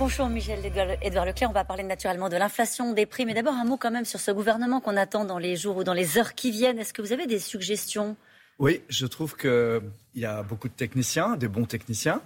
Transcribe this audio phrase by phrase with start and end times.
[0.00, 0.60] Bonjour Michel
[1.02, 1.50] Edouard Leclerc.
[1.50, 3.26] On va parler naturellement de l'inflation, des prix.
[3.26, 5.84] Mais d'abord un mot quand même sur ce gouvernement qu'on attend dans les jours ou
[5.84, 6.78] dans les heures qui viennent.
[6.78, 8.16] Est-ce que vous avez des suggestions?
[8.58, 9.82] Oui, je trouve qu'il
[10.14, 12.22] y a beaucoup de techniciens, des bons techniciens.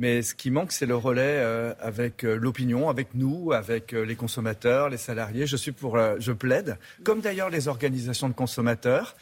[0.00, 4.04] Mais ce qui manque, c'est le relais euh, avec euh, l'opinion, avec nous, avec euh,
[4.04, 5.46] les consommateurs, les salariés.
[5.46, 9.14] Je suis pour, je plaide, comme d'ailleurs les organisations de consommateurs,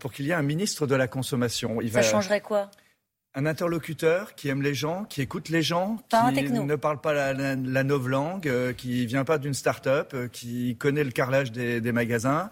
[0.00, 1.82] pour qu'il y ait un ministre de la consommation.
[1.82, 2.70] Il Ça changerait quoi?
[3.34, 7.32] Un interlocuteur qui aime les gens, qui écoute les gens, qui ne parle pas la,
[7.32, 12.50] la, langue, euh, qui vient pas d'une start-up, euh, qui connaît le carrelage des, magasins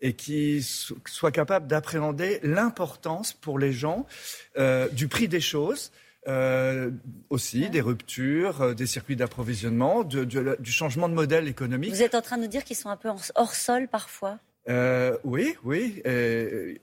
[0.00, 4.06] et qui soit capable d'appréhender l'importance pour les gens
[4.58, 5.92] euh, du prix des choses.
[7.30, 11.92] aussi des ruptures, des circuits d'approvisionnement, du changement de modèle économique.
[11.92, 14.38] Vous êtes en train de nous dire qu'ils sont un peu hors sol parfois?
[14.68, 16.02] Euh, oui, oui.
[16.06, 16.74] Euh,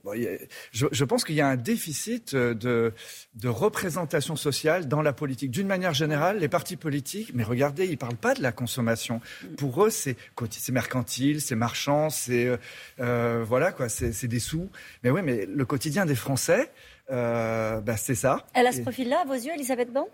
[0.70, 2.92] je, je, pense qu'il y a un déficit de,
[3.34, 5.50] de, représentation sociale dans la politique.
[5.50, 9.20] D'une manière générale, les partis politiques, mais regardez, ils ne parlent pas de la consommation.
[9.56, 10.16] Pour eux, c'est
[10.70, 12.56] mercantile, c'est marchand, c'est euh,
[13.00, 14.68] euh voilà quoi, c'est des sous.
[15.02, 16.70] Mais oui, mais le quotidien des Français,
[17.10, 18.46] euh, bah, c'est ça.
[18.54, 20.06] Elle a ce profil-là à vos yeux, Elisabeth Ban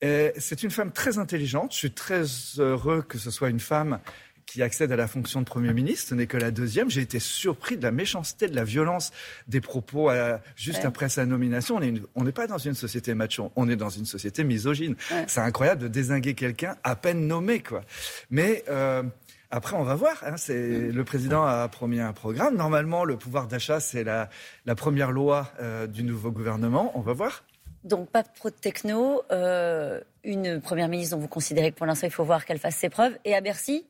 [0.00, 1.72] C'est une femme très intelligente.
[1.72, 2.22] Je suis très
[2.58, 3.98] heureux que ce soit une femme
[4.50, 6.08] qui accède à la fonction de Premier ministre.
[6.08, 6.90] Ce n'est que la deuxième.
[6.90, 9.12] J'ai été surpris de la méchanceté, de la violence
[9.46, 10.10] des propos
[10.56, 11.80] juste après sa nomination.
[12.16, 14.96] On n'est pas dans une société macho, on est dans une société misogyne.
[15.28, 17.60] C'est incroyable de désinguer quelqu'un à peine nommé.
[17.60, 17.82] quoi.
[18.30, 18.64] Mais...
[18.68, 19.02] Euh,
[19.52, 20.22] après, on va voir.
[20.24, 22.56] Hein, c'est le président a promis un programme.
[22.56, 24.30] Normalement, le pouvoir d'achat, c'est la,
[24.64, 26.92] la, première loi euh, du nouveau gouvernement.
[26.94, 27.42] On va voir.
[27.82, 29.22] Donc, pas trop de techno.
[29.32, 32.76] Euh, une première ministre dont vous considérez que pour l'instant, il faut voir qu'elle fasse
[32.76, 33.18] ses preuves.
[33.24, 33.86] Et à Bercy,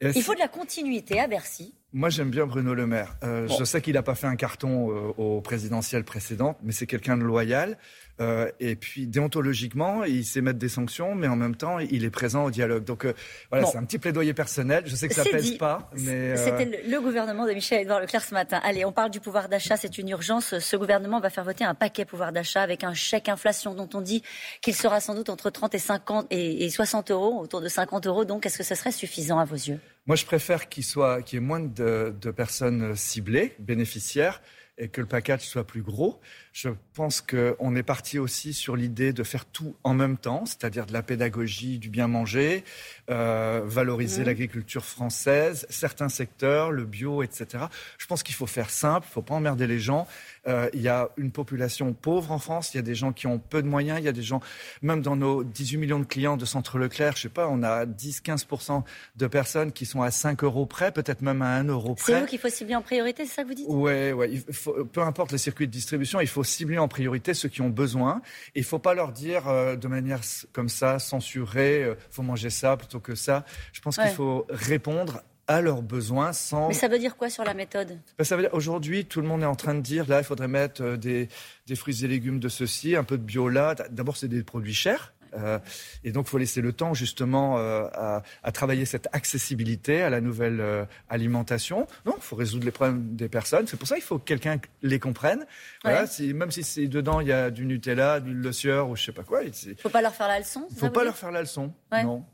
[0.00, 1.74] il faut de la continuité à Bercy.
[1.94, 3.16] Moi, j'aime bien Bruno Le Maire.
[3.22, 6.86] Euh, je sais qu'il n'a pas fait un carton euh, au présidentiel précédent, mais c'est
[6.86, 7.78] quelqu'un de loyal.
[8.20, 12.10] Euh, et puis, déontologiquement, il sait mettre des sanctions, mais en même temps, il est
[12.10, 12.84] présent au dialogue.
[12.84, 13.14] Donc, euh,
[13.50, 14.82] voilà, c'est un petit plaidoyer personnel.
[14.86, 16.36] Je sais que ça pèse pas, mais...
[16.36, 18.60] C'était le gouvernement de Michel-Édouard Leclerc ce matin.
[18.64, 20.58] Allez, on parle du pouvoir d'achat, c'est une urgence.
[20.58, 24.02] Ce gouvernement va faire voter un paquet pouvoir d'achat avec un chèque inflation dont on
[24.02, 24.22] dit
[24.60, 28.26] qu'il sera sans doute entre 30 et 50 et 60 euros, autour de 50 euros.
[28.26, 29.80] Donc, est-ce que ce serait suffisant à vos yeux?
[30.08, 34.40] Moi, je préfère qu'il soit, qu'il y ait moins de, de personnes ciblées, bénéficiaires,
[34.78, 36.20] et que le package soit plus gros.
[36.52, 40.86] Je pense qu'on est parti aussi sur l'idée de faire tout en même temps, c'est-à-dire
[40.86, 42.64] de la pédagogie, du bien manger,
[43.10, 44.26] euh, valoriser mmh.
[44.26, 47.64] l'agriculture française, certains secteurs, le bio, etc.
[47.98, 50.06] Je pense qu'il faut faire simple, il ne faut pas emmerder les gens.
[50.48, 53.26] Euh, il y a une population pauvre en France, il y a des gens qui
[53.26, 54.40] ont peu de moyens, il y a des gens,
[54.82, 57.84] même dans nos 18 millions de clients de Centre Leclerc, je sais pas, on a
[57.84, 58.82] 10-15%
[59.16, 62.12] de personnes qui sont à 5 euros près, peut-être même à 1 euro près.
[62.12, 63.66] C'est vous qu'il faut cibler en priorité, c'est ça que vous dites?
[63.68, 64.42] Oui, ouais,
[64.92, 68.22] peu importe les circuits de distribution, il faut cibler en priorité ceux qui ont besoin.
[68.54, 70.20] Il ne faut pas leur dire euh, de manière
[70.52, 73.44] comme ça, censurée, il euh, faut manger ça plutôt que ça.
[73.72, 76.68] Je pense qu'il faut répondre à leurs besoins sans.
[76.68, 77.98] Mais ça veut dire quoi sur la méthode?
[78.18, 80.24] Ben, Ça veut dire aujourd'hui, tout le monde est en train de dire là, il
[80.24, 81.28] faudrait mettre euh, des,
[81.66, 83.74] des fruits et légumes de ceci, un peu de bio là.
[83.90, 85.12] D'abord, c'est des produits chers.
[85.34, 85.58] Euh,
[86.04, 90.10] et donc, il faut laisser le temps justement euh, à, à, travailler cette accessibilité à
[90.10, 91.86] la nouvelle euh, alimentation.
[92.06, 93.66] Non, il faut résoudre les problèmes des personnes.
[93.66, 95.46] C'est pour ça qu'il faut que quelqu'un les comprenne.
[95.84, 99.04] Voilà, si, même si dedans il y a du Nutella, du Le Sieur ou je
[99.04, 99.42] sais pas quoi.
[99.42, 100.66] Il ne faut pas leur faire la leçon.
[100.70, 101.72] Il ne faut pas leur faire la leçon.
[101.92, 102.24] Non.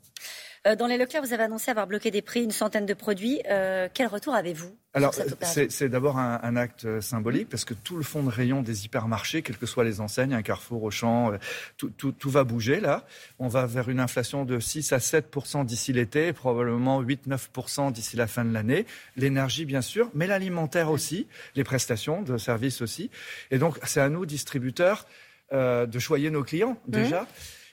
[0.67, 3.41] Euh, dans les Leclerc, vous avez annoncé avoir bloqué des prix, une centaine de produits.
[3.49, 8.03] Euh, quel retour avez-vous Alors, c'est d'abord un, acte euh, symbolique parce que tout le
[8.03, 11.33] fond de rayon des hypermarchés, quelles que soient les enseignes, un Carrefour, Auchan,
[11.77, 13.05] tout, tout, va bouger là.
[13.37, 15.31] On va vers une inflation de 6 à 7
[15.65, 18.85] d'ici l'été, probablement 8-9 d'ici la fin de l'année.
[19.17, 23.11] L'énergie, bien sûr, mais l'alimentaire aussi, les prestations de services aussi.
[23.51, 25.05] Et donc, c'est à nous, distributeurs,
[25.51, 27.27] de choyer nos clients déjà.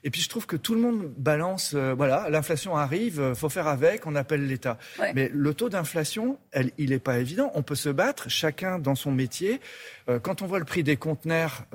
[0.04, 3.48] Et puis je trouve que tout le monde balance, euh, voilà, l'inflation arrive, euh, faut
[3.48, 4.78] faire avec, on appelle l'État.
[5.14, 6.38] Mais le taux d'inflation,
[6.78, 7.50] il n'est pas évident.
[7.54, 9.60] On peut se battre, chacun dans son métier.
[10.08, 11.66] Euh, quand on voit le prix des conteneurs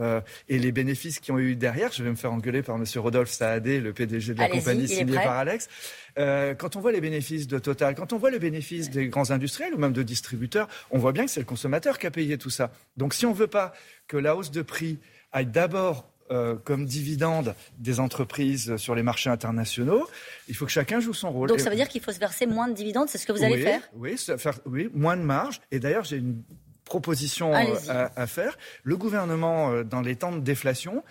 [0.50, 3.32] et les bénéfices qui ont eu derrière, je vais me faire engueuler par Monsieur Rodolphe
[3.32, 5.70] Saadé, le PDG de la compagnie signée par Alex.
[6.16, 9.74] quand on voit les bénéfices de Total, quand on voit les bénéfices des grands industriels
[9.74, 12.50] ou même de distributeurs, on voit bien que c'est le consommateur qui a payé tout
[12.50, 12.72] ça.
[12.98, 13.74] Donc si on veut pas
[14.08, 15.00] que la hausse de prix
[15.32, 20.08] aille d'abord euh, comme dividende des entreprises sur les marchés internationaux,
[20.48, 21.50] il faut que chacun joue son rôle.
[21.50, 23.44] Donc ça veut dire qu'il faut se verser moins de dividendes, c'est ce que vous
[23.44, 23.82] allez faire?
[23.96, 25.62] oui, faire Oui, moins de marge.
[25.72, 26.42] Et d'ailleurs, j'ai une
[26.86, 28.58] proposition euh, à, faire.
[28.84, 31.04] Le gouvernement, euh, dans les temps de déflation,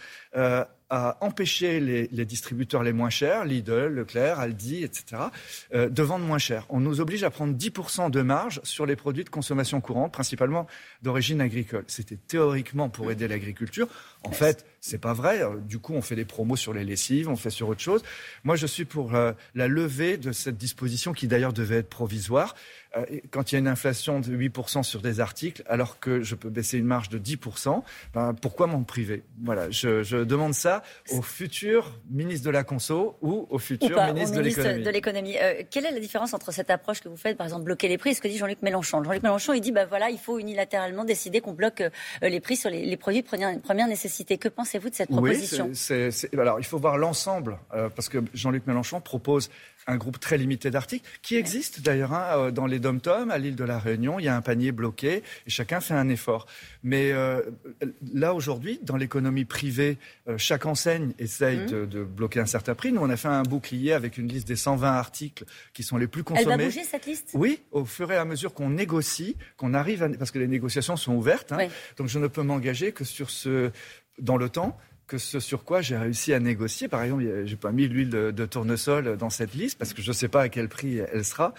[0.89, 5.23] à empêcher les, distributeurs les moins chers, Lidl, Leclerc, Aldi, etc.,
[5.75, 6.67] euh, de vendre moins cher.
[6.69, 10.67] On nous oblige à prendre 10% de marge sur les produits de consommation courante, principalement
[11.03, 11.85] d'origine agricole.
[11.89, 13.89] C'était théoriquement pour aider l'agriculture.
[14.23, 15.43] En fait, c'est pas vrai.
[15.43, 18.03] Euh, du coup, on fait des promos sur les lessives, on fait sur autre chose.
[18.45, 22.55] Moi, je suis pour euh, la levée de cette disposition qui d'ailleurs devait être provisoire.
[22.97, 26.35] Euh, quand il y a une inflation de 8% sur des articles, alors que je
[26.35, 27.83] peux baisser une marge de 10%,
[28.15, 29.23] ben, pourquoi m'en priver?
[29.45, 30.76] Voilà, je, demande ça
[31.13, 35.37] au futur ministre de la Conso ou au futur ministre, de l'économie.
[35.39, 37.99] Euh, quelle est la différence entre cette approche que vous faites, par exemple, bloquer les
[37.99, 39.03] prix, et ce que dit Jean-Luc Mélenchon?
[39.03, 41.91] Jean-Luc Mélenchon, il dit, bah voilà, il faut unilatéralement décider qu'on bloque euh,
[42.23, 44.39] les prix sur les, produits de première, nécessité.
[44.39, 45.71] Que pensez-vous de cette proposition?
[45.91, 49.51] oui, Alors, il faut voir l'ensemble, parce que Jean-Luc Mélenchon propose
[49.87, 53.57] un groupe très limité d'articles, qui existe d'ailleurs hein, euh, dans les dom-toms, à l'île
[53.57, 54.19] de la Réunion.
[54.19, 56.47] Il y a un panier bloqué et chacun fait un effort.
[56.83, 57.43] Mais euh,
[58.13, 59.99] là, aujourd'hui, dans l'économie privée,
[60.29, 61.87] euh, chaque enseigne essaye mmh.
[61.87, 62.93] de, bloquer un certain prix.
[62.93, 66.07] Nous, on a fait un bouclier avec une liste des 120 articles qui sont les
[66.07, 66.53] plus consommés.
[66.53, 67.31] Elle va bouger, cette liste?
[67.35, 70.09] Oui, au fur et à mesure qu'on négocie, qu'on arrive à...
[70.09, 71.53] Parce que les négociations sont ouvertes.
[71.53, 71.69] Hein.
[71.97, 73.71] Donc, je ne peux m'engager que sur ce...
[74.19, 76.89] dans le temps que ce sur quoi j'ai réussi à négocier.
[76.89, 80.15] Par exemple, j'ai pas mis l'huile de, tournesol dans cette liste parce que je ne
[80.15, 81.55] sais pas à quel prix elle sera.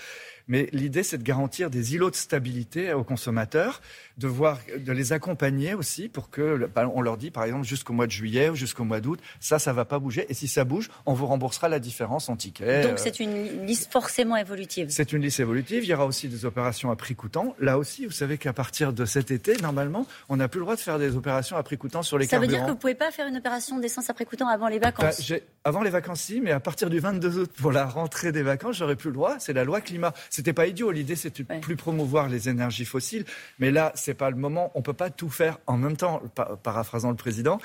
[0.48, 3.82] Mais l'idée, c'est de garantir des îlots de stabilité aux consommateurs,
[4.18, 7.94] de voir, de les accompagner aussi pour que, bah, on leur dit, par exemple, jusqu'au
[7.94, 10.26] mois de juillet ou jusqu'au mois d'août, ça, ça va pas bouger.
[10.30, 12.84] Et si ça bouge, on vous remboursera la différence en ticket.
[12.84, 14.88] Donc c'est une liste forcément évolutive.
[14.90, 15.84] C'est une liste évolutive.
[15.84, 17.56] Il y aura aussi des opérations à prix coûtant.
[17.60, 20.76] Là aussi, vous savez qu'à partir de cet été, normalement, on n'a plus le droit
[20.76, 22.52] de faire des opérations à prix coûtant sur les ça carburants.
[22.52, 24.68] Ça veut dire que vous pouvez pas faire une opération d'essence à prix coûtant avant
[24.68, 25.30] les vacances?
[25.30, 28.44] Bah, avant les vacances, si, mais à partir du 22 août, pour la rentrée des
[28.44, 29.36] vacances, j'aurais plus le droit.
[29.40, 30.14] C'est la loi climat.
[30.38, 30.92] C'était pas idiot.
[30.92, 33.25] L'idée, c'est de plus promouvoir les énergies fossiles.
[33.57, 34.72] Mais là, c'est pas le moment.
[34.75, 36.22] On peut pas tout faire en même temps,
[36.62, 37.60] paraphrasant le président.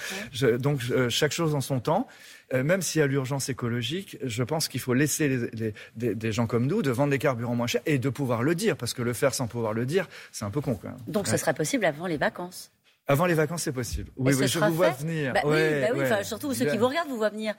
[0.59, 0.81] donc,
[1.11, 2.09] chaque chose en son temps.
[2.55, 5.51] Euh, même s'il y a l'urgence écologique, je pense qu'il faut laisser
[5.97, 8.77] des, gens comme nous de vendre des carburants moins chers et de pouvoir le dire,
[8.77, 10.79] parce que le faire sans pouvoir le dire, c'est un peu con.
[10.81, 10.99] Quand même.
[11.09, 12.71] Donc, ce serait possible avant les vacances
[13.09, 14.11] avant les vacances, c'est possible.
[14.17, 15.33] Oui, oui je vous vois venir.
[15.33, 17.55] Bah, oui, bah oui surtout ceux qui vous regardent vous voient venir.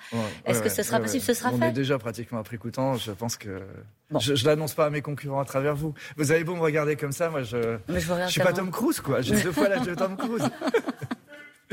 [0.46, 1.58] Est-ce que ce sera possible Ce sera fait.
[1.58, 2.96] On est déjà pratiquement à prix coûtant.
[2.96, 3.62] Je pense que
[4.20, 5.94] je, ne l'annonce pas à mes concurrents à travers vous.
[6.18, 7.78] Vous avez beau me regarder comme ça, moi je.
[7.88, 9.22] je, je suis pas Tom Cruise, quoi.
[9.22, 10.50] J'ai deux fois l'âge de Tom Cruise.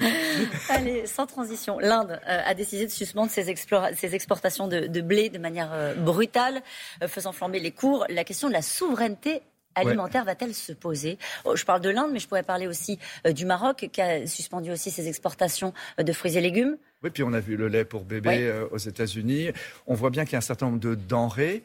[0.68, 5.38] Allez, sans transition, l'Inde euh, a décidé de suspendre ses, ses exportations de, blé de
[5.38, 6.62] manière euh, brutale,
[7.02, 8.04] euh, faisant flamber les cours.
[8.08, 9.42] La question de la souveraineté
[9.74, 13.32] alimentaire va-t-elle se poser oh, Je parle de l'Inde, mais je pourrais parler aussi euh,
[13.32, 16.76] du Maroc, qui a suspendu aussi ses exportations euh, de fruits et légumes.
[17.02, 19.50] Oui, puis on a vu le lait pour bébé euh, aux États-Unis.
[19.86, 21.62] On voit bien qu'il y a un certain nombre de denrées.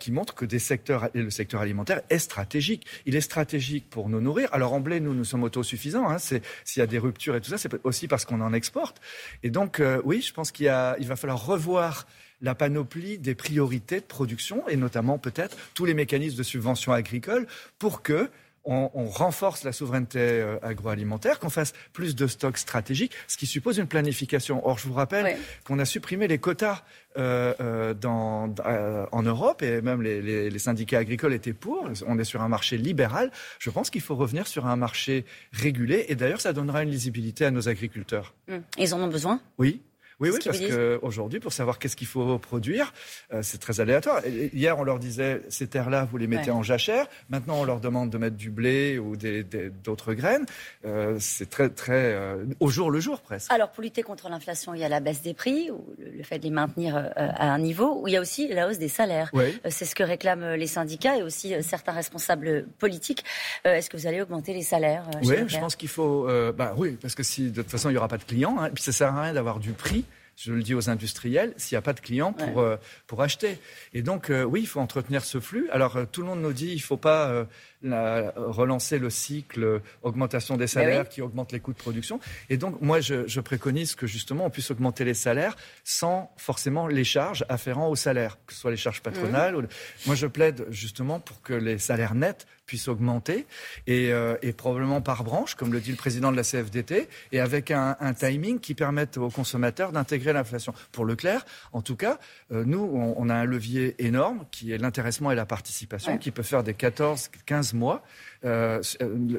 [0.00, 2.86] qui montrent que des secteurs, et le secteur alimentaire est stratégique.
[3.04, 4.48] Il est stratégique pour nous nourrir.
[4.52, 6.08] Alors en blé, nous, nous sommes autosuffisants.
[6.08, 6.16] Hein.
[6.18, 6.40] s'il
[6.76, 8.98] y a des ruptures et tout ça, c'est aussi parce qu'on en exporte.
[9.42, 12.06] Et donc, oui, je pense qu'il il va falloir revoir
[12.40, 17.46] la panoplie des priorités de production et notamment peut-être tous les mécanismes de subvention agricole
[17.78, 18.30] pour que
[18.68, 23.78] on, renforce la souveraineté euh, agroalimentaire, qu'on fasse plus de stocks stratégiques, ce qui suppose
[23.78, 24.66] une planification.
[24.66, 26.82] Or, je vous rappelle qu'on a supprimé les quotas
[27.16, 31.88] euh, euh, en Europe et même les, syndicats agricoles étaient pour.
[32.06, 33.30] On est sur un marché libéral.
[33.58, 37.46] Je pense qu'il faut revenir sur un marché régulé et d'ailleurs, ça donnera une lisibilité
[37.46, 38.34] à nos agriculteurs.
[38.50, 38.62] Hum.
[38.76, 39.40] Ils en ont besoin?
[39.56, 39.80] Oui.
[40.20, 42.92] Oui, oui, parce qu'aujourd'hui, pour savoir qu'est-ce qu'il faut produire,
[43.32, 44.22] euh, c'est très aléatoire.
[44.26, 47.06] hier, on leur disait, ces terres-là, vous les mettez en jachère.
[47.28, 50.46] Maintenant, on leur demande de mettre du blé ou d'autres graines.
[50.84, 53.52] Euh, c'est très, très, euh, au jour le jour, presque.
[53.52, 56.38] Alors, pour lutter contre l'inflation, il y a la baisse des prix, ou le, fait
[56.38, 59.30] de les maintenir à un niveau, où il y a aussi la hausse des salaires.
[59.68, 63.24] c'est ce que réclament les syndicats et aussi certains responsables politiques.
[63.64, 66.26] Est-ce que vous allez augmenter les salaires Oui, je pense qu'il faut.
[66.56, 68.66] bah, oui, parce que si de toute façon, il n'y aura pas de clients, hein,
[68.66, 70.04] et puis ça sert à rien d'avoir du prix
[70.38, 72.76] je le dis aux industriels, s'il n'y a pas de clients pour, euh,
[73.08, 73.58] pour acheter.
[73.92, 75.68] Et donc, euh, oui, il faut entretenir ce flux.
[75.70, 77.46] Alors, euh, tout le monde nous dit, il ne faut pas
[77.82, 82.20] relancer le cycle augmentation des salaires qui augmente les coûts de production.
[82.50, 87.04] Et donc, moi, je, préconise que justement, on puisse augmenter les salaires sans forcément les
[87.04, 89.56] charges afférentes aux salaires, que ce soit les charges patronales.
[89.56, 89.68] Mmh.
[90.06, 93.46] Moi, je plaide justement pour que les salaires nets puissent augmenter
[93.88, 97.40] et, euh, et, probablement par branche, comme le dit le président de la CFDT, et
[97.40, 100.74] avec un, un timing qui permette aux consommateurs d'intégrer l'inflation.
[100.92, 102.18] Pour Leclerc, en tout cas,
[102.52, 106.30] euh, nous, on, on, a un levier énorme qui est l'intéressement et la participation, qui
[106.30, 108.04] peut faire des 14-15 mois.
[108.44, 108.80] Euh,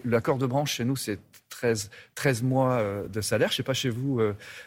[0.03, 1.19] L'accord de branche chez nous, c'est
[1.49, 3.49] 13, 13 mois de salaire.
[3.49, 4.21] Je ne sais pas chez vous,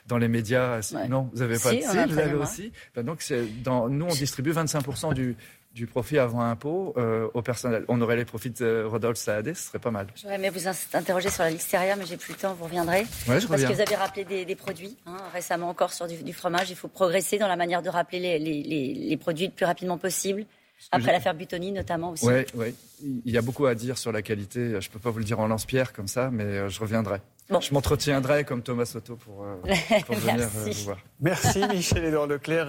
[0.07, 2.73] dans les médias, non, vous n'avez pas de si, vous avez aussi.
[2.95, 3.25] Ben donc,
[3.65, 5.37] dans, nous, on distribue 25% du,
[5.75, 7.85] du profit avant impôt euh, au personnel.
[7.89, 10.07] On aurait les profits de Rodolphe Saadé, ce serait pas mal.
[10.21, 13.01] J'aurais aimé vous interroger sur la listeria, mais j'ai plus le temps, vous reviendrez.
[13.01, 13.69] Ouais, je Parce reviens.
[13.69, 16.69] que vous avez rappelé des, des produits, hein, récemment encore sur du, du fromage.
[16.71, 19.65] Il faut progresser dans la manière de rappeler les, les- les- les produits le plus
[19.67, 20.45] rapidement possible.
[20.91, 22.27] Après l'affaire Butoni, notamment aussi.
[22.27, 22.75] Oui, oui.
[23.25, 24.81] Il y a beaucoup à dire sur la qualité.
[24.81, 27.19] Je peux pas vous le dire en lance-pierre comme ça, mais euh, je reviendrai.
[27.51, 27.61] Bon.
[27.61, 29.57] Je m'entretiendrai comme Thomas Soto pour, euh,
[30.07, 30.99] pour venir euh, vous voir.
[31.21, 32.69] Merci Michel-Édouard Leclerc.